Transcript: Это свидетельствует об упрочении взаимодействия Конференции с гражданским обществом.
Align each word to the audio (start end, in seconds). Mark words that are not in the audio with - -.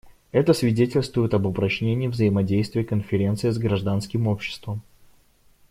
Это 0.31 0.53
свидетельствует 0.55 1.35
об 1.35 1.45
упрочении 1.45 2.07
взаимодействия 2.07 2.83
Конференции 2.83 3.51
с 3.51 3.59
гражданским 3.59 4.25
обществом. 4.25 4.81